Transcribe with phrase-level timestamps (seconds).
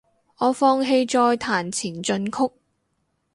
[0.39, 2.51] 我放棄再彈前進曲